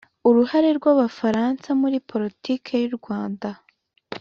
[0.27, 3.49] uruhare rw Abafaransa muri poritiki y u Rwanda